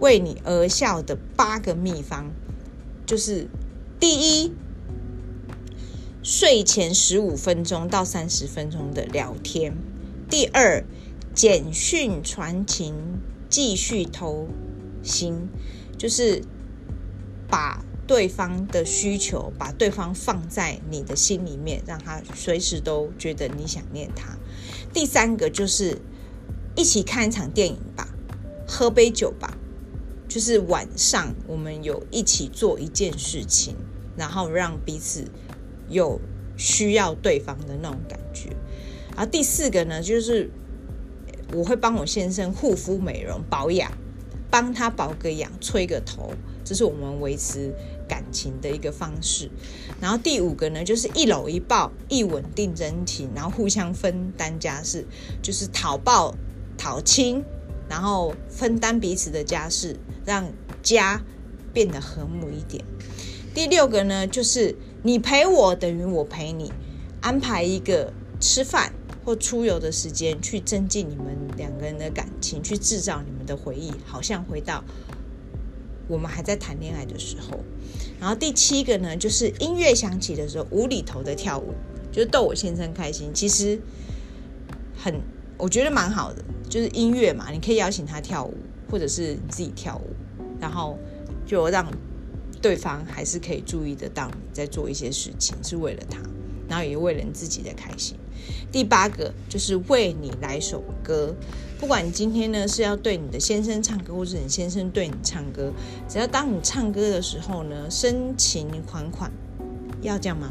[0.00, 2.32] 为你而笑的八个秘方，
[3.06, 3.46] 就是
[4.00, 4.52] 第一，
[6.22, 9.74] 睡前十五分钟到三十分钟的聊天；
[10.28, 10.82] 第二，
[11.34, 12.94] 简讯传情，
[13.48, 14.48] 继续偷
[15.02, 15.48] 心，
[15.98, 16.42] 就是
[17.48, 24.36] 把对方的需求，把对方放在你的心里面，让他随时都觉得你想念他。
[24.92, 26.00] 第三个就是
[26.80, 28.08] 一起看一场电影吧，
[28.66, 29.54] 喝杯酒吧，
[30.26, 33.76] 就是晚上我们有一起做一件事情，
[34.16, 35.26] 然后让彼此
[35.90, 36.18] 有
[36.56, 38.56] 需要对方的那种感觉。
[39.14, 40.50] 然后第四个呢，就是
[41.52, 43.92] 我会帮我先生护肤、美容、保养，
[44.50, 46.32] 帮他保个养、吹个头，
[46.64, 47.74] 这是我们维持
[48.08, 49.50] 感情的一个方式，
[50.00, 55.04] 然后第五个呢，就是一搂一抱，一稳定真情，然后互相分担家事，
[55.42, 56.34] 就是讨抱
[56.80, 57.44] 讨亲，
[57.90, 60.50] 然后分担彼此的家事，让
[60.82, 61.20] 家
[61.74, 62.82] 变得和睦一点。
[63.54, 66.72] 第六个呢，就是你陪我等于我陪你，
[67.20, 68.10] 安排一个
[68.40, 74.82] 吃饭或出游的时间，去增进你们两个人的感情，去制造你们的回忆，好像回到。
[76.08, 77.60] 我们还在谈恋爱的时候，
[78.18, 81.72] 然后第七个呢，就是音乐响起的时候，无厘头的跳舞，
[82.10, 83.30] 就逗我先生开心。
[83.32, 83.80] 其实
[84.96, 85.20] 很，
[85.56, 88.54] 我觉得蛮好的，就是音乐嘛，你可以邀请他跳舞，
[88.88, 90.08] 或者是你自己跳舞，
[90.60, 90.96] 然后
[91.44, 91.86] 就让
[92.62, 96.18] 对方还是可以注意得到你在做一些事情，是为了他，
[96.68, 98.16] 然后也为了你自己的开心。
[98.70, 101.34] 第八个就是为你来首歌，
[101.78, 105.72] 不管你今天呢是要对你的先生唱歌，或者你先生对你唱歌，
[106.08, 109.30] 只要当你唱歌的时候呢，深情款款，
[110.02, 110.50] 要这样吗？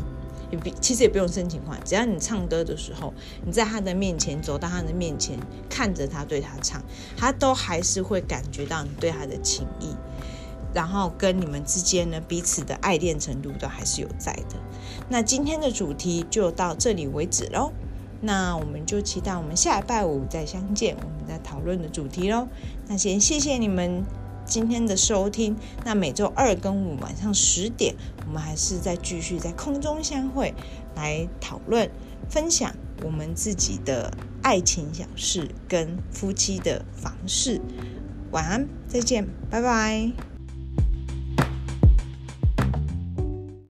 [0.51, 3.13] 也不，其实也不用深情款，只要你唱歌的时候，
[3.45, 5.37] 你在他的面前走到他的面前，
[5.69, 6.81] 看着他对他唱，
[7.15, 9.95] 他都还是会感觉到你对他的情意。
[10.71, 14.55] 然后跟你们之间呢，彼此的爱恋程度都还是有在的。
[15.09, 17.71] 那今天的主题就到这里为止喽。
[18.21, 22.47] 那我们就期待我们下礼拜五再相见，我们再讨论的主题喽。
[22.87, 24.03] 那先谢谢你们
[24.49, 25.55] 今天的收听。
[25.85, 27.95] 那每周二跟五晚上十点，
[28.25, 30.53] 我们还是再继续在空中相会，
[30.95, 31.89] 来讨论
[32.29, 32.73] 分享
[33.03, 37.61] 我们自己的爱情小事跟夫妻的房事。
[38.31, 40.28] 晚安，再见，拜拜。